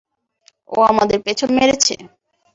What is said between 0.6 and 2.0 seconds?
ও আমাদের পেছন মেরেছে।